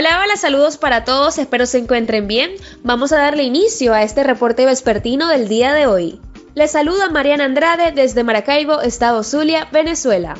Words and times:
Hola, 0.00 0.22
hola, 0.24 0.36
saludos 0.38 0.78
para 0.78 1.04
todos, 1.04 1.36
espero 1.36 1.66
se 1.66 1.76
encuentren 1.76 2.26
bien. 2.26 2.52
Vamos 2.82 3.12
a 3.12 3.18
darle 3.18 3.42
inicio 3.42 3.92
a 3.92 4.02
este 4.02 4.24
reporte 4.24 4.64
vespertino 4.64 5.28
del 5.28 5.46
día 5.46 5.74
de 5.74 5.86
hoy. 5.86 6.22
Les 6.54 6.70
saluda 6.70 7.10
Mariana 7.10 7.44
Andrade 7.44 7.92
desde 7.92 8.24
Maracaibo, 8.24 8.80
Estado 8.80 9.22
Zulia, 9.22 9.68
Venezuela. 9.72 10.38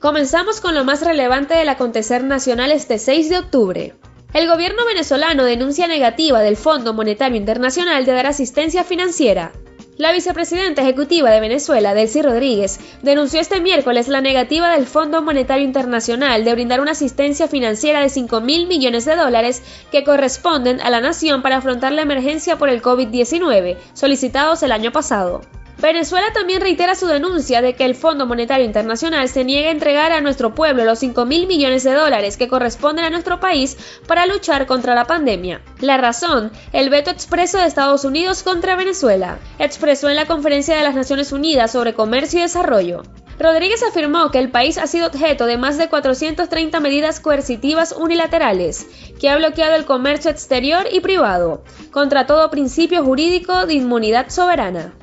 Comenzamos 0.00 0.60
con 0.60 0.74
lo 0.74 0.84
más 0.84 1.00
relevante 1.00 1.54
del 1.54 1.70
acontecer 1.70 2.22
nacional 2.22 2.72
este 2.72 2.98
6 2.98 3.30
de 3.30 3.38
octubre. 3.38 3.94
El 4.34 4.46
gobierno 4.46 4.84
venezolano 4.84 5.44
denuncia 5.44 5.86
negativa 5.86 6.42
del 6.42 6.58
Fondo 6.58 6.92
Monetario 6.92 7.38
Internacional 7.38 8.04
de 8.04 8.12
dar 8.12 8.26
asistencia 8.26 8.84
financiera. 8.84 9.52
La 9.96 10.10
vicepresidenta 10.10 10.82
ejecutiva 10.82 11.30
de 11.30 11.38
Venezuela, 11.38 11.94
Delcy 11.94 12.20
Rodríguez, 12.20 12.80
denunció 13.02 13.38
este 13.38 13.60
miércoles 13.60 14.08
la 14.08 14.20
negativa 14.20 14.72
del 14.72 14.86
Fondo 14.86 15.22
Monetario 15.22 15.64
Internacional 15.64 16.44
de 16.44 16.52
brindar 16.52 16.80
una 16.80 16.90
asistencia 16.90 17.46
financiera 17.46 18.00
de 18.00 18.08
5 18.08 18.40
mil 18.40 18.66
millones 18.66 19.04
de 19.04 19.14
dólares 19.14 19.62
que 19.92 20.02
corresponden 20.02 20.80
a 20.80 20.90
la 20.90 21.00
nación 21.00 21.42
para 21.42 21.58
afrontar 21.58 21.92
la 21.92 22.02
emergencia 22.02 22.58
por 22.58 22.70
el 22.70 22.82
COVID-19, 22.82 23.76
solicitados 23.92 24.64
el 24.64 24.72
año 24.72 24.90
pasado. 24.90 25.42
Venezuela 25.84 26.32
también 26.32 26.62
reitera 26.62 26.94
su 26.94 27.06
denuncia 27.06 27.60
de 27.60 27.74
que 27.74 27.84
el 27.84 27.94
Fondo 27.94 28.24
Monetario 28.24 28.64
Internacional 28.64 29.28
se 29.28 29.44
niega 29.44 29.68
a 29.68 29.72
entregar 29.72 30.12
a 30.12 30.22
nuestro 30.22 30.54
pueblo 30.54 30.82
los 30.82 30.98
5 31.00 31.26
mil 31.26 31.46
millones 31.46 31.84
de 31.84 31.92
dólares 31.92 32.38
que 32.38 32.48
corresponden 32.48 33.04
a 33.04 33.10
nuestro 33.10 33.38
país 33.38 33.76
para 34.06 34.24
luchar 34.24 34.64
contra 34.64 34.94
la 34.94 35.04
pandemia. 35.04 35.60
La 35.80 35.98
razón, 35.98 36.52
el 36.72 36.88
veto 36.88 37.10
expreso 37.10 37.58
de 37.58 37.66
Estados 37.66 38.06
Unidos 38.06 38.42
contra 38.42 38.76
Venezuela, 38.76 39.38
expresó 39.58 40.08
en 40.08 40.16
la 40.16 40.24
Conferencia 40.24 40.74
de 40.74 40.84
las 40.84 40.94
Naciones 40.94 41.32
Unidas 41.32 41.72
sobre 41.72 41.92
Comercio 41.92 42.38
y 42.38 42.42
Desarrollo. 42.44 43.02
Rodríguez 43.38 43.82
afirmó 43.82 44.30
que 44.30 44.38
el 44.38 44.50
país 44.50 44.78
ha 44.78 44.86
sido 44.86 45.08
objeto 45.08 45.44
de 45.44 45.58
más 45.58 45.76
de 45.76 45.90
430 45.90 46.80
medidas 46.80 47.20
coercitivas 47.20 47.92
unilaterales, 47.92 48.86
que 49.20 49.28
ha 49.28 49.36
bloqueado 49.36 49.74
el 49.74 49.84
comercio 49.84 50.30
exterior 50.30 50.86
y 50.90 51.00
privado, 51.00 51.62
contra 51.90 52.26
todo 52.26 52.50
principio 52.50 53.04
jurídico 53.04 53.66
de 53.66 53.74
inmunidad 53.74 54.30
soberana. 54.30 54.94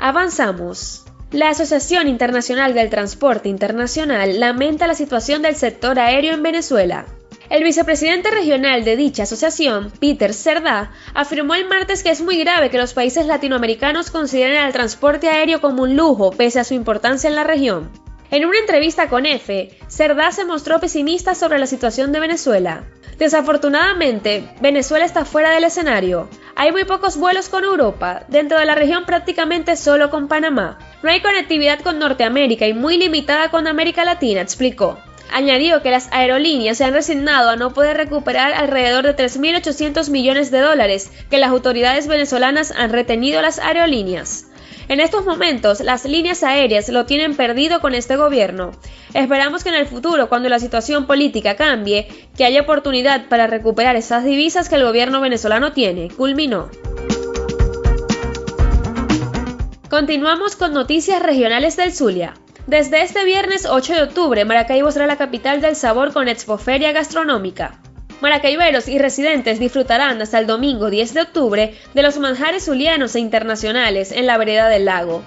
Avanzamos. 0.00 1.04
La 1.32 1.48
Asociación 1.48 2.06
Internacional 2.06 2.72
del 2.72 2.88
Transporte 2.88 3.48
Internacional 3.48 4.38
lamenta 4.38 4.86
la 4.86 4.94
situación 4.94 5.42
del 5.42 5.56
sector 5.56 5.98
aéreo 5.98 6.34
en 6.34 6.44
Venezuela. 6.44 7.06
El 7.50 7.64
vicepresidente 7.64 8.30
regional 8.30 8.84
de 8.84 8.94
dicha 8.94 9.24
asociación, 9.24 9.90
Peter 9.98 10.32
Cerdá, 10.32 10.92
afirmó 11.14 11.56
el 11.56 11.66
martes 11.66 12.04
que 12.04 12.10
es 12.10 12.20
muy 12.20 12.38
grave 12.38 12.70
que 12.70 12.78
los 12.78 12.94
países 12.94 13.26
latinoamericanos 13.26 14.12
consideren 14.12 14.58
al 14.58 14.72
transporte 14.72 15.28
aéreo 15.28 15.60
como 15.60 15.82
un 15.82 15.96
lujo 15.96 16.30
pese 16.30 16.60
a 16.60 16.64
su 16.64 16.74
importancia 16.74 17.28
en 17.28 17.34
la 17.34 17.42
región. 17.42 17.90
En 18.30 18.44
una 18.44 18.58
entrevista 18.58 19.08
con 19.08 19.26
EFE, 19.26 19.78
Cerdá 19.88 20.30
se 20.30 20.44
mostró 20.44 20.78
pesimista 20.78 21.34
sobre 21.34 21.58
la 21.58 21.66
situación 21.66 22.12
de 22.12 22.20
Venezuela. 22.20 22.84
Desafortunadamente, 23.18 24.48
Venezuela 24.60 25.04
está 25.04 25.24
fuera 25.24 25.50
del 25.50 25.64
escenario. 25.64 26.28
Hay 26.60 26.72
muy 26.72 26.82
pocos 26.82 27.16
vuelos 27.16 27.48
con 27.48 27.62
Europa, 27.62 28.24
dentro 28.26 28.58
de 28.58 28.64
la 28.64 28.74
región 28.74 29.04
prácticamente 29.04 29.76
solo 29.76 30.10
con 30.10 30.26
Panamá. 30.26 30.76
No 31.04 31.10
hay 31.10 31.20
conectividad 31.20 31.78
con 31.78 32.00
Norteamérica 32.00 32.66
y 32.66 32.74
muy 32.74 32.98
limitada 32.98 33.52
con 33.52 33.68
América 33.68 34.04
Latina, 34.04 34.40
explicó. 34.40 34.98
Añadió 35.32 35.82
que 35.82 35.92
las 35.92 36.08
aerolíneas 36.10 36.76
se 36.76 36.84
han 36.84 36.94
resignado 36.94 37.50
a 37.50 37.54
no 37.54 37.72
poder 37.72 37.96
recuperar 37.96 38.54
alrededor 38.54 39.04
de 39.04 39.14
3.800 39.14 40.10
millones 40.10 40.50
de 40.50 40.58
dólares 40.58 41.12
que 41.30 41.38
las 41.38 41.50
autoridades 41.50 42.08
venezolanas 42.08 42.72
han 42.72 42.90
retenido 42.90 43.38
a 43.38 43.42
las 43.42 43.60
aerolíneas. 43.60 44.47
En 44.88 45.00
estos 45.00 45.26
momentos, 45.26 45.80
las 45.80 46.06
líneas 46.06 46.42
aéreas 46.42 46.88
lo 46.88 47.04
tienen 47.04 47.36
perdido 47.36 47.80
con 47.80 47.94
este 47.94 48.16
gobierno. 48.16 48.70
Esperamos 49.12 49.62
que 49.62 49.68
en 49.68 49.74
el 49.74 49.86
futuro, 49.86 50.30
cuando 50.30 50.48
la 50.48 50.58
situación 50.58 51.06
política 51.06 51.56
cambie, 51.56 52.08
que 52.38 52.46
haya 52.46 52.62
oportunidad 52.62 53.28
para 53.28 53.46
recuperar 53.46 53.96
esas 53.96 54.24
divisas 54.24 54.70
que 54.70 54.76
el 54.76 54.84
gobierno 54.84 55.20
venezolano 55.20 55.72
tiene, 55.72 56.08
culminó. 56.08 56.70
Continuamos 59.90 60.56
con 60.56 60.72
noticias 60.72 61.22
regionales 61.22 61.76
del 61.76 61.92
Zulia. 61.92 62.32
Desde 62.66 63.02
este 63.02 63.24
viernes 63.24 63.66
8 63.66 63.94
de 63.94 64.02
octubre, 64.02 64.44
Maracaibo 64.46 64.90
será 64.90 65.06
la 65.06 65.16
capital 65.16 65.60
del 65.60 65.76
sabor 65.76 66.14
con 66.14 66.28
Expoferia 66.28 66.92
Gastronómica. 66.92 67.80
Maracaiberos 68.20 68.88
y 68.88 68.98
residentes 68.98 69.60
disfrutarán 69.60 70.20
hasta 70.20 70.38
el 70.38 70.46
domingo 70.46 70.90
10 70.90 71.14
de 71.14 71.20
octubre 71.20 71.74
de 71.94 72.02
los 72.02 72.18
manjares 72.18 72.64
zulianos 72.64 73.14
e 73.14 73.20
internacionales 73.20 74.10
en 74.10 74.26
la 74.26 74.38
vereda 74.38 74.68
del 74.68 74.86
lago. 74.86 75.22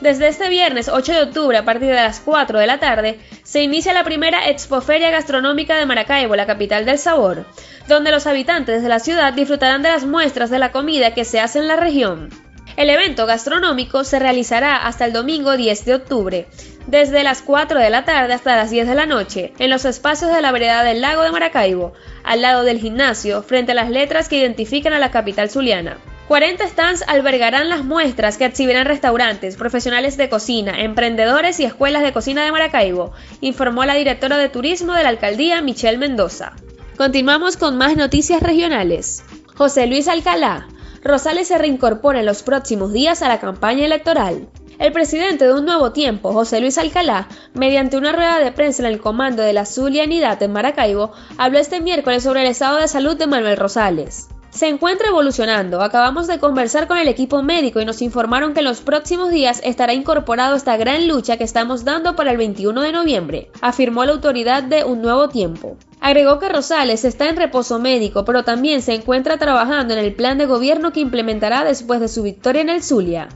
Desde 0.00 0.28
este 0.28 0.48
viernes 0.48 0.88
8 0.88 1.12
de 1.12 1.22
octubre 1.22 1.58
a 1.58 1.64
partir 1.66 1.88
de 1.88 1.94
las 1.94 2.20
4 2.20 2.58
de 2.58 2.66
la 2.66 2.78
tarde 2.78 3.20
se 3.42 3.62
inicia 3.62 3.92
la 3.92 4.04
primera 4.04 4.48
Expoferia 4.48 5.10
Gastronómica 5.10 5.76
de 5.76 5.84
Maracaibo, 5.84 6.34
la 6.36 6.46
capital 6.46 6.86
del 6.86 6.98
sabor, 6.98 7.44
donde 7.86 8.10
los 8.10 8.26
habitantes 8.26 8.82
de 8.82 8.88
la 8.88 9.00
ciudad 9.00 9.34
disfrutarán 9.34 9.82
de 9.82 9.90
las 9.90 10.06
muestras 10.06 10.48
de 10.48 10.58
la 10.58 10.72
comida 10.72 11.12
que 11.12 11.26
se 11.26 11.40
hace 11.40 11.58
en 11.58 11.68
la 11.68 11.76
región. 11.76 12.30
El 12.76 12.90
evento 12.90 13.26
gastronómico 13.26 14.04
se 14.04 14.18
realizará 14.18 14.76
hasta 14.76 15.04
el 15.04 15.12
domingo 15.12 15.56
10 15.56 15.84
de 15.84 15.94
octubre, 15.94 16.46
desde 16.86 17.22
las 17.22 17.42
4 17.42 17.78
de 17.78 17.90
la 17.90 18.04
tarde 18.04 18.32
hasta 18.32 18.56
las 18.56 18.70
10 18.70 18.88
de 18.88 18.94
la 18.94 19.06
noche, 19.06 19.52
en 19.58 19.70
los 19.70 19.84
espacios 19.84 20.32
de 20.32 20.40
la 20.40 20.52
vereda 20.52 20.82
del 20.82 21.00
lago 21.00 21.22
de 21.22 21.32
Maracaibo, 21.32 21.92
al 22.24 22.42
lado 22.42 22.64
del 22.64 22.78
gimnasio, 22.78 23.42
frente 23.42 23.72
a 23.72 23.74
las 23.74 23.90
letras 23.90 24.28
que 24.28 24.38
identifican 24.38 24.92
a 24.92 24.98
la 24.98 25.10
capital 25.10 25.50
zuliana. 25.50 25.98
40 26.28 26.68
stands 26.68 27.04
albergarán 27.08 27.68
las 27.68 27.84
muestras 27.84 28.36
que 28.36 28.44
exhibirán 28.44 28.86
restaurantes, 28.86 29.56
profesionales 29.56 30.16
de 30.16 30.28
cocina, 30.28 30.80
emprendedores 30.80 31.58
y 31.58 31.64
escuelas 31.64 32.04
de 32.04 32.12
cocina 32.12 32.44
de 32.44 32.52
Maracaibo, 32.52 33.12
informó 33.40 33.84
la 33.84 33.94
directora 33.94 34.38
de 34.38 34.48
turismo 34.48 34.94
de 34.94 35.02
la 35.02 35.08
alcaldía 35.08 35.60
Michelle 35.60 35.98
Mendoza. 35.98 36.52
Continuamos 36.96 37.56
con 37.56 37.76
más 37.78 37.96
noticias 37.96 38.42
regionales. 38.42 39.24
José 39.56 39.88
Luis 39.88 40.06
Alcalá. 40.06 40.68
Rosales 41.02 41.48
se 41.48 41.56
reincorpora 41.56 42.20
en 42.20 42.26
los 42.26 42.42
próximos 42.42 42.92
días 42.92 43.22
a 43.22 43.28
la 43.28 43.40
campaña 43.40 43.86
electoral. 43.86 44.48
El 44.78 44.92
presidente 44.92 45.46
de 45.46 45.54
Un 45.54 45.64
Nuevo 45.64 45.92
Tiempo, 45.92 46.32
José 46.32 46.60
Luis 46.60 46.78
Alcalá, 46.78 47.28
mediante 47.54 47.96
una 47.96 48.12
rueda 48.12 48.38
de 48.38 48.52
prensa 48.52 48.82
en 48.82 48.88
el 48.92 49.00
comando 49.00 49.42
de 49.42 49.52
la 49.52 49.66
Zulianidad 49.66 50.42
en 50.42 50.52
Maracaibo, 50.52 51.12
habló 51.38 51.58
este 51.58 51.80
miércoles 51.80 52.22
sobre 52.22 52.42
el 52.42 52.48
estado 52.48 52.78
de 52.78 52.88
salud 52.88 53.16
de 53.16 53.26
Manuel 53.26 53.56
Rosales. 53.56 54.28
Se 54.50 54.66
encuentra 54.66 55.08
evolucionando. 55.08 55.80
Acabamos 55.80 56.26
de 56.26 56.40
conversar 56.40 56.88
con 56.88 56.98
el 56.98 57.06
equipo 57.06 57.42
médico 57.42 57.80
y 57.80 57.84
nos 57.84 58.02
informaron 58.02 58.52
que 58.52 58.60
en 58.60 58.64
los 58.66 58.80
próximos 58.80 59.30
días 59.30 59.60
estará 59.64 59.94
incorporado 59.94 60.56
esta 60.56 60.76
gran 60.76 61.06
lucha 61.06 61.36
que 61.36 61.44
estamos 61.44 61.84
dando 61.84 62.16
para 62.16 62.32
el 62.32 62.36
21 62.36 62.82
de 62.82 62.92
noviembre, 62.92 63.50
afirmó 63.60 64.04
la 64.04 64.12
autoridad 64.12 64.64
de 64.64 64.84
Un 64.84 65.02
Nuevo 65.02 65.28
Tiempo. 65.28 65.76
Agregó 66.00 66.40
que 66.40 66.48
Rosales 66.48 67.04
está 67.04 67.28
en 67.28 67.36
reposo 67.36 67.78
médico, 67.78 68.24
pero 68.24 68.42
también 68.42 68.82
se 68.82 68.94
encuentra 68.94 69.38
trabajando 69.38 69.94
en 69.94 70.00
el 70.00 70.14
plan 70.14 70.36
de 70.36 70.46
gobierno 70.46 70.92
que 70.92 71.00
implementará 71.00 71.62
después 71.62 72.00
de 72.00 72.08
su 72.08 72.24
victoria 72.24 72.62
en 72.62 72.70
el 72.70 72.82
Zulia. 72.82 73.28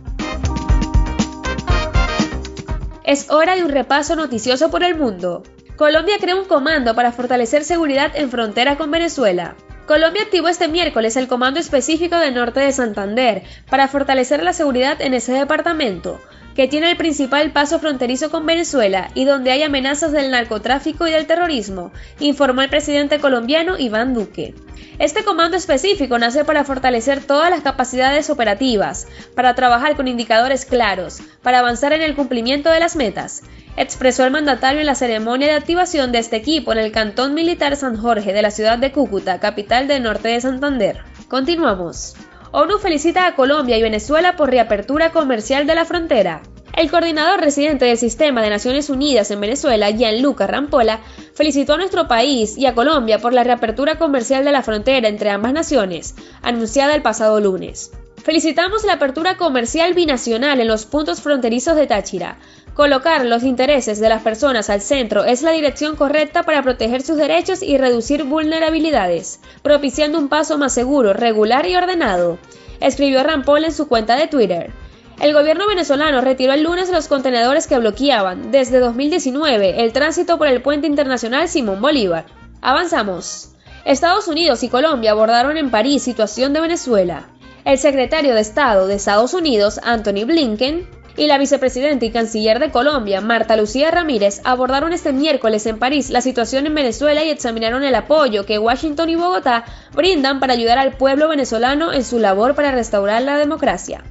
Es 3.04 3.30
hora 3.30 3.54
de 3.54 3.62
un 3.62 3.70
repaso 3.70 4.16
noticioso 4.16 4.70
por 4.70 4.82
el 4.82 4.96
mundo. 4.96 5.44
Colombia 5.76 6.16
crea 6.18 6.36
un 6.36 6.46
comando 6.46 6.94
para 6.94 7.12
fortalecer 7.12 7.62
seguridad 7.62 8.10
en 8.14 8.30
frontera 8.30 8.76
con 8.76 8.90
Venezuela. 8.90 9.56
Colombia 9.86 10.22
activó 10.22 10.48
este 10.48 10.66
miércoles 10.66 11.14
el 11.16 11.28
Comando 11.28 11.60
Específico 11.60 12.16
del 12.16 12.34
Norte 12.34 12.60
de 12.60 12.72
Santander 12.72 13.42
para 13.68 13.86
fortalecer 13.86 14.42
la 14.42 14.54
seguridad 14.54 15.02
en 15.02 15.12
ese 15.12 15.32
departamento, 15.32 16.22
que 16.54 16.68
tiene 16.68 16.90
el 16.90 16.96
principal 16.96 17.52
paso 17.52 17.78
fronterizo 17.78 18.30
con 18.30 18.46
Venezuela 18.46 19.10
y 19.14 19.26
donde 19.26 19.50
hay 19.50 19.62
amenazas 19.62 20.12
del 20.12 20.30
narcotráfico 20.30 21.06
y 21.06 21.10
del 21.10 21.26
terrorismo, 21.26 21.92
informó 22.18 22.62
el 22.62 22.70
presidente 22.70 23.18
colombiano 23.18 23.78
Iván 23.78 24.14
Duque. 24.14 24.54
Este 24.98 25.22
comando 25.22 25.58
específico 25.58 26.18
nace 26.18 26.46
para 26.46 26.64
fortalecer 26.64 27.22
todas 27.22 27.50
las 27.50 27.60
capacidades 27.60 28.30
operativas, 28.30 29.06
para 29.34 29.54
trabajar 29.54 29.96
con 29.96 30.08
indicadores 30.08 30.64
claros, 30.64 31.20
para 31.42 31.58
avanzar 31.58 31.92
en 31.92 32.00
el 32.00 32.14
cumplimiento 32.14 32.70
de 32.70 32.80
las 32.80 32.96
metas, 32.96 33.42
expresó 33.76 34.24
el 34.24 34.30
mandatario 34.30 34.80
en 34.80 34.86
la 34.86 34.94
ceremonia 34.94 35.48
de 35.48 35.54
activación 35.54 36.12
de 36.12 36.18
este 36.18 36.36
equipo 36.36 36.72
en 36.72 36.78
el 36.78 36.92
Cantón 36.92 37.34
Militar 37.34 37.76
San 37.76 37.96
Jorge 37.96 38.32
de 38.32 38.42
la 38.42 38.50
ciudad 38.50 38.78
de 38.78 38.92
Cúcuta, 38.92 39.40
capital 39.40 39.88
del 39.88 40.02
norte 40.02 40.28
de 40.28 40.40
Santander. 40.40 41.02
Continuamos. 41.28 42.14
ONU 42.52 42.78
felicita 42.78 43.26
a 43.26 43.34
Colombia 43.34 43.76
y 43.76 43.82
Venezuela 43.82 44.36
por 44.36 44.50
reapertura 44.50 45.10
comercial 45.10 45.66
de 45.66 45.74
la 45.74 45.84
frontera. 45.84 46.42
El 46.76 46.90
coordinador 46.90 47.40
residente 47.40 47.84
del 47.84 47.98
Sistema 47.98 48.42
de 48.42 48.50
Naciones 48.50 48.90
Unidas 48.90 49.30
en 49.30 49.40
Venezuela, 49.40 49.90
Gianluca 49.90 50.46
Rampola, 50.46 51.00
felicitó 51.34 51.74
a 51.74 51.76
nuestro 51.76 52.08
país 52.08 52.58
y 52.58 52.66
a 52.66 52.74
Colombia 52.74 53.18
por 53.18 53.32
la 53.32 53.44
reapertura 53.44 53.96
comercial 53.96 54.44
de 54.44 54.52
la 54.52 54.62
frontera 54.62 55.08
entre 55.08 55.30
ambas 55.30 55.52
naciones, 55.52 56.16
anunciada 56.42 56.94
el 56.94 57.02
pasado 57.02 57.40
lunes. 57.40 57.92
Felicitamos 58.24 58.84
la 58.84 58.94
apertura 58.94 59.36
comercial 59.36 59.92
binacional 59.92 60.58
en 60.58 60.66
los 60.66 60.86
puntos 60.86 61.20
fronterizos 61.20 61.76
de 61.76 61.86
Táchira. 61.86 62.38
Colocar 62.72 63.26
los 63.26 63.42
intereses 63.42 64.00
de 64.00 64.08
las 64.08 64.22
personas 64.22 64.70
al 64.70 64.80
centro 64.80 65.24
es 65.24 65.42
la 65.42 65.50
dirección 65.50 65.94
correcta 65.94 66.42
para 66.42 66.62
proteger 66.62 67.02
sus 67.02 67.18
derechos 67.18 67.62
y 67.62 67.76
reducir 67.76 68.24
vulnerabilidades, 68.24 69.40
propiciando 69.62 70.18
un 70.18 70.30
paso 70.30 70.56
más 70.56 70.72
seguro, 70.72 71.12
regular 71.12 71.66
y 71.68 71.76
ordenado, 71.76 72.38
escribió 72.80 73.22
Rampol 73.22 73.62
en 73.62 73.72
su 73.72 73.88
cuenta 73.88 74.16
de 74.16 74.26
Twitter. 74.26 74.72
El 75.20 75.34
gobierno 75.34 75.66
venezolano 75.68 76.22
retiró 76.22 76.54
el 76.54 76.62
lunes 76.62 76.88
los 76.88 77.08
contenedores 77.08 77.66
que 77.66 77.78
bloqueaban 77.78 78.50
desde 78.50 78.80
2019 78.80 79.82
el 79.82 79.92
tránsito 79.92 80.38
por 80.38 80.48
el 80.48 80.62
puente 80.62 80.86
internacional 80.86 81.46
Simón 81.50 81.82
Bolívar. 81.82 82.24
Avanzamos. 82.62 83.50
Estados 83.84 84.28
Unidos 84.28 84.62
y 84.62 84.70
Colombia 84.70 85.10
abordaron 85.10 85.58
en 85.58 85.70
París 85.70 86.02
situación 86.02 86.54
de 86.54 86.62
Venezuela. 86.62 87.28
El 87.64 87.78
secretario 87.78 88.34
de 88.34 88.42
Estado 88.42 88.86
de 88.86 88.96
Estados 88.96 89.32
Unidos, 89.32 89.80
Anthony 89.82 90.26
Blinken, 90.26 90.86
y 91.16 91.28
la 91.28 91.38
vicepresidenta 91.38 92.04
y 92.04 92.10
canciller 92.10 92.58
de 92.58 92.70
Colombia, 92.70 93.22
Marta 93.22 93.56
Lucía 93.56 93.90
Ramírez, 93.90 94.42
abordaron 94.44 94.92
este 94.92 95.14
miércoles 95.14 95.64
en 95.64 95.78
París 95.78 96.10
la 96.10 96.20
situación 96.20 96.66
en 96.66 96.74
Venezuela 96.74 97.24
y 97.24 97.30
examinaron 97.30 97.82
el 97.82 97.94
apoyo 97.94 98.44
que 98.44 98.58
Washington 98.58 99.08
y 99.08 99.16
Bogotá 99.16 99.64
brindan 99.94 100.40
para 100.40 100.52
ayudar 100.52 100.76
al 100.76 100.98
pueblo 100.98 101.28
venezolano 101.28 101.90
en 101.92 102.04
su 102.04 102.18
labor 102.18 102.54
para 102.54 102.70
restaurar 102.70 103.22
la 103.22 103.38
democracia. 103.38 104.04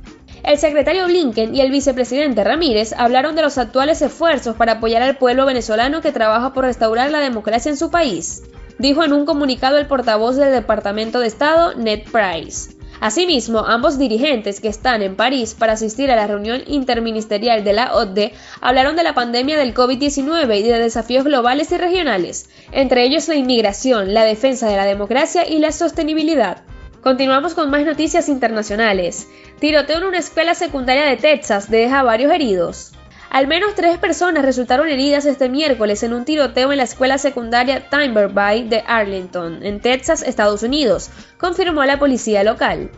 El 0.43 0.57
secretario 0.57 1.05
Blinken 1.05 1.53
y 1.53 1.61
el 1.61 1.69
vicepresidente 1.69 2.43
Ramírez 2.43 2.93
hablaron 2.97 3.35
de 3.35 3.43
los 3.43 3.59
actuales 3.59 4.01
esfuerzos 4.01 4.55
para 4.55 4.73
apoyar 4.73 5.03
al 5.03 5.17
pueblo 5.17 5.45
venezolano 5.45 6.01
que 6.01 6.11
trabaja 6.11 6.53
por 6.53 6.65
restaurar 6.65 7.11
la 7.11 7.19
democracia 7.19 7.69
en 7.69 7.77
su 7.77 7.91
país, 7.91 8.41
dijo 8.79 9.03
en 9.03 9.13
un 9.13 9.25
comunicado 9.25 9.77
el 9.77 9.85
portavoz 9.85 10.37
del 10.37 10.51
Departamento 10.51 11.19
de 11.19 11.27
Estado, 11.27 11.75
Ned 11.75 12.01
Price. 12.11 12.82
Asimismo, 13.03 13.65
ambos 13.65 13.99
dirigentes 13.99 14.61
que 14.61 14.69
están 14.69 15.01
en 15.01 15.17
París 15.17 15.57
para 15.59 15.73
asistir 15.73 16.09
a 16.09 16.15
la 16.15 16.25
reunión 16.25 16.63
interministerial 16.67 17.65
de 17.65 17.73
la 17.73 17.93
OCDE 17.97 18.31
hablaron 18.61 18.95
de 18.95 19.03
la 19.03 19.13
pandemia 19.13 19.57
del 19.57 19.73
COVID-19 19.73 20.57
y 20.57 20.63
de 20.63 20.79
desafíos 20.79 21.25
globales 21.25 21.69
y 21.73 21.77
regionales, 21.77 22.49
entre 22.71 23.03
ellos 23.03 23.27
la 23.27 23.35
inmigración, 23.35 24.13
la 24.13 24.23
defensa 24.23 24.69
de 24.69 24.77
la 24.77 24.85
democracia 24.85 25.45
y 25.45 25.59
la 25.59 25.73
sostenibilidad. 25.73 26.63
Continuamos 27.01 27.55
con 27.55 27.69
más 27.69 27.83
noticias 27.83 28.29
internacionales. 28.29 29.27
Tiroteo 29.59 29.97
en 29.97 30.05
una 30.05 30.19
escuela 30.19 30.55
secundaria 30.55 31.03
de 31.03 31.17
Texas 31.17 31.69
deja 31.69 32.03
varios 32.03 32.31
heridos. 32.31 32.93
Al 33.33 33.47
menos 33.47 33.73
tres 33.73 33.97
personas 33.97 34.45
resultaron 34.45 34.87
heridas 34.89 35.25
este 35.25 35.49
miércoles 35.49 36.03
en 36.03 36.13
un 36.13 36.23
tiroteo 36.23 36.71
en 36.71 36.77
la 36.77 36.83
escuela 36.83 37.17
secundaria 37.17 37.89
Timber 37.89 38.29
Bay 38.29 38.67
de 38.67 38.83
Arlington, 38.85 39.63
en 39.63 39.79
Texas, 39.81 40.21
Estados 40.21 40.61
Unidos, 40.61 41.09
confirmó 41.39 41.83
la 41.83 41.97
policía 41.97 42.43
local. 42.43 42.91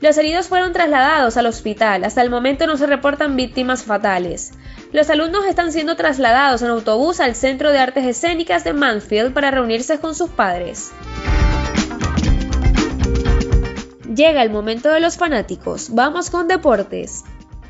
Los 0.00 0.16
heridos 0.16 0.48
fueron 0.48 0.72
trasladados 0.72 1.36
al 1.36 1.44
hospital. 1.44 2.04
Hasta 2.04 2.22
el 2.22 2.30
momento 2.30 2.66
no 2.66 2.78
se 2.78 2.86
reportan 2.86 3.36
víctimas 3.36 3.82
fatales. 3.82 4.52
Los 4.92 5.10
alumnos 5.10 5.44
están 5.44 5.72
siendo 5.72 5.94
trasladados 5.94 6.62
en 6.62 6.68
autobús 6.68 7.20
al 7.20 7.34
Centro 7.34 7.70
de 7.70 7.78
Artes 7.78 8.06
Escénicas 8.06 8.64
de 8.64 8.72
Mansfield 8.72 9.34
para 9.34 9.50
reunirse 9.50 10.00
con 10.00 10.14
sus 10.14 10.30
padres. 10.30 10.90
Llega 14.16 14.42
el 14.42 14.48
momento 14.48 14.90
de 14.90 15.00
los 15.00 15.18
fanáticos. 15.18 15.90
Vamos 15.92 16.30
con 16.30 16.48
deportes. 16.48 17.24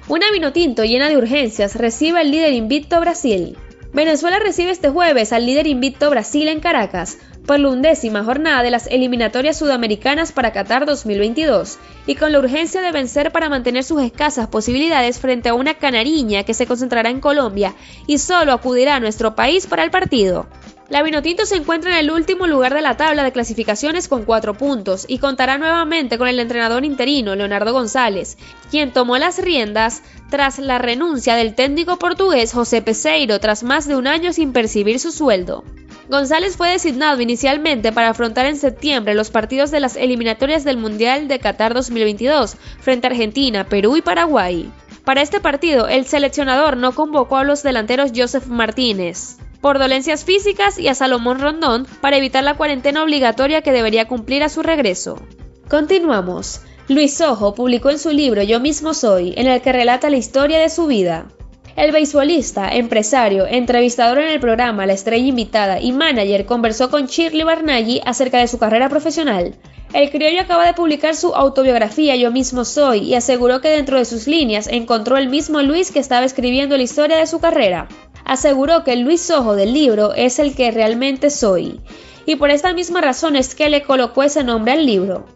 Una 0.08 0.32
Vinotinto 0.32 0.84
llena 0.84 1.08
de 1.08 1.16
urgencias 1.16 1.76
recibe 1.76 2.18
al 2.18 2.32
líder 2.32 2.52
invicto 2.54 2.98
Brasil. 2.98 3.56
Venezuela 3.92 4.40
recibe 4.40 4.72
este 4.72 4.88
jueves 4.88 5.32
al 5.32 5.46
líder 5.46 5.68
invicto 5.68 6.10
Brasil 6.10 6.48
en 6.48 6.58
Caracas 6.58 7.18
por 7.46 7.60
la 7.60 7.68
undécima 7.68 8.24
jornada 8.24 8.64
de 8.64 8.72
las 8.72 8.88
eliminatorias 8.88 9.56
sudamericanas 9.56 10.32
para 10.32 10.52
Qatar 10.52 10.86
2022 10.86 11.78
y 12.06 12.16
con 12.16 12.32
la 12.32 12.40
urgencia 12.40 12.80
de 12.80 12.90
vencer 12.90 13.30
para 13.30 13.48
mantener 13.48 13.84
sus 13.84 14.02
escasas 14.02 14.48
posibilidades 14.48 15.20
frente 15.20 15.50
a 15.50 15.54
una 15.54 15.74
canariña 15.74 16.42
que 16.42 16.54
se 16.54 16.66
concentrará 16.66 17.08
en 17.08 17.20
Colombia 17.20 17.74
y 18.08 18.18
solo 18.18 18.52
acudirá 18.52 18.96
a 18.96 19.00
nuestro 19.00 19.36
país 19.36 19.68
para 19.68 19.84
el 19.84 19.92
partido. 19.92 20.48
La 20.92 21.02
Vinotinto 21.02 21.46
se 21.46 21.56
encuentra 21.56 21.92
en 21.92 21.96
el 21.96 22.10
último 22.10 22.46
lugar 22.46 22.74
de 22.74 22.82
la 22.82 22.98
tabla 22.98 23.24
de 23.24 23.32
clasificaciones 23.32 24.08
con 24.08 24.26
cuatro 24.26 24.52
puntos 24.52 25.06
y 25.08 25.20
contará 25.20 25.56
nuevamente 25.56 26.18
con 26.18 26.28
el 26.28 26.38
entrenador 26.38 26.84
interino 26.84 27.34
Leonardo 27.34 27.72
González, 27.72 28.36
quien 28.70 28.92
tomó 28.92 29.16
las 29.16 29.38
riendas 29.38 30.02
tras 30.28 30.58
la 30.58 30.76
renuncia 30.76 31.34
del 31.34 31.54
técnico 31.54 31.98
portugués 31.98 32.52
José 32.52 32.82
Peseiro 32.82 33.40
tras 33.40 33.62
más 33.62 33.88
de 33.88 33.96
un 33.96 34.06
año 34.06 34.34
sin 34.34 34.52
percibir 34.52 35.00
su 35.00 35.12
sueldo. 35.12 35.64
González 36.10 36.58
fue 36.58 36.68
designado 36.68 37.22
inicialmente 37.22 37.90
para 37.90 38.10
afrontar 38.10 38.44
en 38.44 38.58
septiembre 38.58 39.14
los 39.14 39.30
partidos 39.30 39.70
de 39.70 39.80
las 39.80 39.96
eliminatorias 39.96 40.62
del 40.62 40.76
Mundial 40.76 41.26
de 41.26 41.38
Qatar 41.38 41.72
2022 41.72 42.56
frente 42.80 43.06
a 43.06 43.10
Argentina, 43.10 43.66
Perú 43.66 43.96
y 43.96 44.02
Paraguay. 44.02 44.70
Para 45.04 45.22
este 45.22 45.40
partido, 45.40 45.88
el 45.88 46.04
seleccionador 46.04 46.76
no 46.76 46.92
convocó 46.92 47.38
a 47.38 47.44
los 47.44 47.62
delanteros 47.62 48.12
Joseph 48.14 48.46
Martínez, 48.48 49.38
por 49.62 49.78
dolencias 49.78 50.24
físicas 50.24 50.78
y 50.78 50.88
a 50.88 50.94
Salomón 50.94 51.38
Rondón 51.38 51.86
para 52.02 52.18
evitar 52.18 52.44
la 52.44 52.56
cuarentena 52.56 53.02
obligatoria 53.02 53.62
que 53.62 53.72
debería 53.72 54.08
cumplir 54.08 54.42
a 54.42 54.50
su 54.50 54.62
regreso. 54.62 55.22
Continuamos. 55.70 56.60
Luis 56.88 57.18
Ojo 57.22 57.54
publicó 57.54 57.88
en 57.90 57.98
su 57.98 58.10
libro 58.10 58.42
Yo 58.42 58.58
mismo 58.58 58.92
soy, 58.92 59.32
en 59.36 59.46
el 59.46 59.62
que 59.62 59.72
relata 59.72 60.10
la 60.10 60.16
historia 60.16 60.58
de 60.58 60.68
su 60.68 60.88
vida. 60.88 61.28
El 61.76 61.92
beisbolista, 61.92 62.68
empresario, 62.74 63.46
entrevistador 63.46 64.18
en 64.18 64.28
el 64.28 64.40
programa 64.40 64.84
La 64.84 64.92
Estrella 64.92 65.26
Invitada 65.26 65.80
y 65.80 65.92
manager 65.92 66.44
conversó 66.44 66.90
con 66.90 67.06
Shirley 67.06 67.44
Barnaghi 67.44 68.02
acerca 68.04 68.38
de 68.38 68.48
su 68.48 68.58
carrera 68.58 68.90
profesional. 68.90 69.54
El 69.94 70.10
criollo 70.10 70.40
acaba 70.40 70.66
de 70.66 70.74
publicar 70.74 71.14
su 71.14 71.34
autobiografía 71.34 72.16
Yo 72.16 72.32
mismo 72.32 72.64
soy 72.64 72.98
y 72.98 73.14
aseguró 73.14 73.60
que 73.60 73.68
dentro 73.68 73.96
de 73.96 74.04
sus 74.04 74.26
líneas 74.26 74.66
encontró 74.66 75.16
el 75.16 75.28
mismo 75.28 75.62
Luis 75.62 75.92
que 75.92 76.00
estaba 76.00 76.26
escribiendo 76.26 76.76
la 76.76 76.82
historia 76.82 77.16
de 77.16 77.26
su 77.26 77.38
carrera 77.38 77.88
aseguró 78.24 78.84
que 78.84 78.92
el 78.92 79.00
Luis 79.00 79.30
Ojo 79.30 79.54
del 79.54 79.72
libro 79.72 80.14
es 80.14 80.38
el 80.38 80.54
que 80.54 80.70
realmente 80.70 81.30
soy, 81.30 81.80
y 82.26 82.36
por 82.36 82.50
esta 82.50 82.72
misma 82.72 83.00
razón 83.00 83.36
es 83.36 83.54
que 83.54 83.70
le 83.70 83.82
colocó 83.82 84.22
ese 84.22 84.44
nombre 84.44 84.72
al 84.72 84.86
libro. 84.86 85.26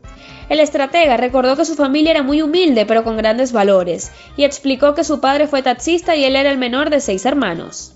El 0.48 0.60
estratega 0.60 1.16
recordó 1.16 1.56
que 1.56 1.64
su 1.64 1.74
familia 1.74 2.12
era 2.12 2.22
muy 2.22 2.40
humilde 2.40 2.86
pero 2.86 3.02
con 3.02 3.16
grandes 3.16 3.52
valores, 3.52 4.12
y 4.36 4.44
explicó 4.44 4.94
que 4.94 5.04
su 5.04 5.20
padre 5.20 5.48
fue 5.48 5.62
taxista 5.62 6.14
y 6.14 6.24
él 6.24 6.36
era 6.36 6.50
el 6.50 6.58
menor 6.58 6.90
de 6.90 7.00
seis 7.00 7.26
hermanos. 7.26 7.94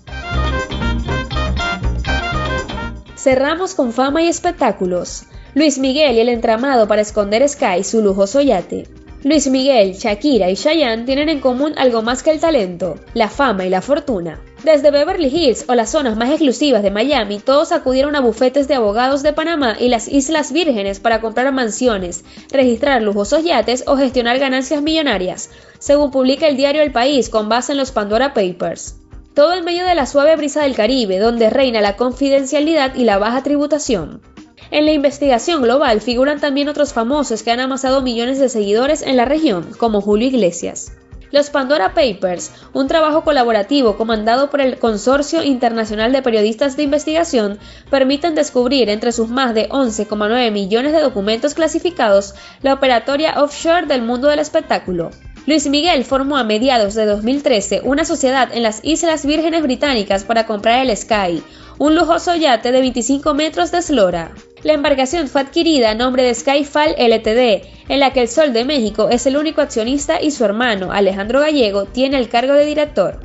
Cerramos 3.15 3.75
con 3.75 3.93
fama 3.93 4.23
y 4.23 4.27
espectáculos. 4.27 5.23
Luis 5.53 5.77
Miguel 5.77 6.15
y 6.15 6.21
el 6.21 6.29
entramado 6.29 6.87
para 6.87 7.01
esconder 7.01 7.47
Sky, 7.47 7.83
su 7.83 8.01
lujoso 8.01 8.41
yate. 8.41 8.87
Luis 9.23 9.47
Miguel, 9.47 9.93
Shakira 9.93 10.49
y 10.49 10.55
Chayanne 10.55 11.05
tienen 11.05 11.29
en 11.29 11.39
común 11.39 11.73
algo 11.77 12.01
más 12.01 12.23
que 12.23 12.31
el 12.31 12.39
talento, 12.39 12.95
la 13.13 13.29
fama 13.29 13.65
y 13.65 13.69
la 13.69 13.81
fortuna. 13.81 14.41
Desde 14.63 14.91
Beverly 14.91 15.27
Hills 15.27 15.65
o 15.69 15.73
las 15.73 15.89
zonas 15.89 16.15
más 16.15 16.29
exclusivas 16.29 16.83
de 16.83 16.91
Miami, 16.91 17.39
todos 17.39 17.71
acudieron 17.71 18.15
a 18.15 18.19
bufetes 18.19 18.67
de 18.67 18.75
abogados 18.75 19.23
de 19.23 19.33
Panamá 19.33 19.75
y 19.79 19.89
las 19.89 20.07
Islas 20.07 20.51
Vírgenes 20.51 20.99
para 20.99 21.19
comprar 21.19 21.51
mansiones, 21.51 22.23
registrar 22.51 23.01
lujosos 23.01 23.43
yates 23.43 23.83
o 23.87 23.97
gestionar 23.97 24.37
ganancias 24.37 24.83
millonarias, 24.83 25.49
según 25.79 26.11
publica 26.11 26.47
el 26.47 26.57
diario 26.57 26.83
El 26.83 26.91
País 26.91 27.29
con 27.29 27.49
base 27.49 27.71
en 27.71 27.79
los 27.79 27.91
Pandora 27.91 28.35
Papers. 28.35 28.97
Todo 29.33 29.53
en 29.53 29.65
medio 29.65 29.83
de 29.83 29.95
la 29.95 30.05
suave 30.05 30.35
brisa 30.35 30.61
del 30.61 30.75
Caribe, 30.75 31.17
donde 31.17 31.49
reina 31.49 31.81
la 31.81 31.95
confidencialidad 31.95 32.93
y 32.93 33.03
la 33.03 33.17
baja 33.17 33.41
tributación. 33.41 34.21
En 34.69 34.85
la 34.85 34.91
investigación 34.91 35.63
global 35.63 36.01
figuran 36.01 36.39
también 36.39 36.69
otros 36.69 36.93
famosos 36.93 37.41
que 37.41 37.49
han 37.49 37.61
amasado 37.61 38.03
millones 38.03 38.37
de 38.37 38.47
seguidores 38.47 39.01
en 39.01 39.17
la 39.17 39.25
región, 39.25 39.71
como 39.79 40.01
Julio 40.01 40.27
Iglesias. 40.27 40.91
Los 41.31 41.49
Pandora 41.49 41.93
Papers, 41.93 42.51
un 42.73 42.87
trabajo 42.87 43.23
colaborativo 43.23 43.95
comandado 43.95 44.49
por 44.49 44.59
el 44.59 44.77
Consorcio 44.79 45.43
Internacional 45.43 46.11
de 46.11 46.21
Periodistas 46.21 46.75
de 46.75 46.83
Investigación, 46.83 47.57
permiten 47.89 48.35
descubrir 48.35 48.89
entre 48.89 49.13
sus 49.13 49.29
más 49.29 49.53
de 49.53 49.69
11,9 49.69 50.51
millones 50.51 50.91
de 50.91 50.99
documentos 50.99 51.53
clasificados 51.53 52.35
la 52.61 52.73
operatoria 52.73 53.41
offshore 53.41 53.87
del 53.87 54.01
mundo 54.01 54.27
del 54.27 54.39
espectáculo. 54.39 55.11
Luis 55.47 55.67
Miguel 55.67 56.03
formó 56.03 56.37
a 56.37 56.43
mediados 56.43 56.95
de 56.95 57.05
2013 57.05 57.81
una 57.83 58.03
sociedad 58.05 58.49
en 58.53 58.61
las 58.61 58.81
Islas 58.83 59.25
Vírgenes 59.25 59.63
Británicas 59.63 60.25
para 60.25 60.45
comprar 60.45 60.85
el 60.85 60.95
Sky, 60.95 61.41
un 61.77 61.95
lujoso 61.95 62.35
yate 62.35 62.71
de 62.71 62.81
25 62.81 63.33
metros 63.33 63.71
de 63.71 63.79
eslora. 63.79 64.31
La 64.63 64.73
embarcación 64.73 65.27
fue 65.27 65.41
adquirida 65.41 65.91
a 65.91 65.95
nombre 65.95 66.23
de 66.23 66.35
Skyfall 66.35 66.95
Ltd, 66.97 67.67
en 67.89 67.99
la 67.99 68.13
que 68.13 68.21
el 68.21 68.27
Sol 68.27 68.53
de 68.53 68.63
México 68.63 69.09
es 69.09 69.25
el 69.25 69.37
único 69.37 69.61
accionista 69.61 70.21
y 70.21 70.29
su 70.29 70.45
hermano, 70.45 70.91
Alejandro 70.91 71.39
Gallego, 71.39 71.85
tiene 71.85 72.17
el 72.17 72.29
cargo 72.29 72.53
de 72.53 72.65
director. 72.65 73.19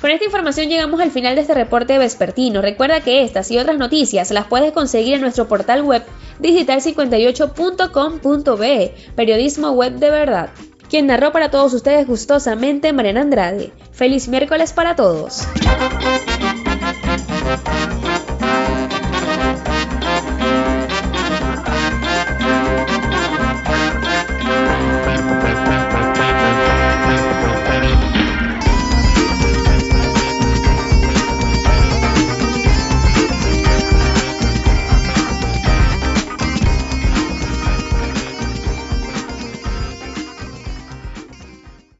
Con 0.00 0.10
esta 0.10 0.26
información 0.26 0.68
llegamos 0.68 1.00
al 1.00 1.10
final 1.10 1.34
de 1.34 1.40
este 1.40 1.54
reporte 1.54 1.98
vespertino. 1.98 2.62
Recuerda 2.62 3.00
que 3.00 3.24
estas 3.24 3.50
y 3.50 3.58
otras 3.58 3.78
noticias 3.78 4.30
las 4.30 4.46
puedes 4.46 4.70
conseguir 4.72 5.14
en 5.14 5.22
nuestro 5.22 5.48
portal 5.48 5.82
web 5.82 6.04
digital58.com.be, 6.40 8.94
periodismo 9.16 9.72
web 9.72 9.94
de 9.94 10.10
verdad. 10.10 10.50
Quien 10.88 11.06
narró 11.06 11.32
para 11.32 11.50
todos 11.50 11.74
ustedes 11.74 12.06
gustosamente 12.06 12.92
Mariana 12.92 13.22
Andrade. 13.22 13.72
Feliz 13.92 14.28
miércoles 14.28 14.72
para 14.72 14.94
todos. 14.96 15.42